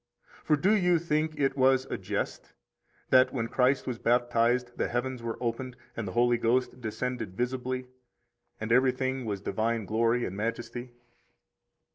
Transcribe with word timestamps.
For 0.43 0.55
do 0.55 0.75
you 0.75 0.97
think 0.97 1.39
it 1.39 1.55
was 1.55 1.85
a 1.85 1.95
jest 1.95 2.53
that, 3.11 3.31
when 3.31 3.47
Christ 3.47 3.85
was 3.85 3.99
baptized, 3.99 4.75
the 4.75 4.87
heavens 4.87 5.21
were 5.21 5.37
opened 5.39 5.77
and 5.95 6.07
the 6.07 6.13
Holy 6.13 6.39
Ghost 6.39 6.81
descended 6.81 7.37
visibly, 7.37 7.85
and 8.59 8.71
everything 8.71 9.25
was 9.25 9.41
divine 9.41 9.85
glory 9.85 10.25
and 10.25 10.35
majesty? 10.35 10.93